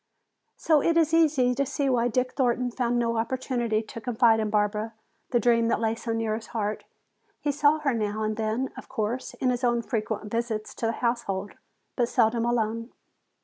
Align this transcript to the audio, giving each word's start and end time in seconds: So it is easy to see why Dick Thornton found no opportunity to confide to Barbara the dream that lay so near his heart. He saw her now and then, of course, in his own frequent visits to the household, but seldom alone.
So 0.57 0.81
it 0.81 0.97
is 0.97 1.13
easy 1.13 1.53
to 1.53 1.63
see 1.63 1.87
why 1.87 2.07
Dick 2.07 2.31
Thornton 2.33 2.71
found 2.71 2.97
no 2.97 3.17
opportunity 3.19 3.83
to 3.83 4.01
confide 4.01 4.37
to 4.37 4.47
Barbara 4.47 4.95
the 5.29 5.39
dream 5.39 5.67
that 5.67 5.79
lay 5.79 5.93
so 5.93 6.11
near 6.11 6.33
his 6.33 6.47
heart. 6.57 6.85
He 7.39 7.51
saw 7.51 7.77
her 7.77 7.93
now 7.93 8.23
and 8.23 8.35
then, 8.35 8.71
of 8.75 8.89
course, 8.89 9.35
in 9.35 9.51
his 9.51 9.63
own 9.63 9.83
frequent 9.83 10.31
visits 10.31 10.73
to 10.73 10.87
the 10.87 10.91
household, 11.05 11.51
but 11.95 12.09
seldom 12.09 12.45
alone. 12.45 12.89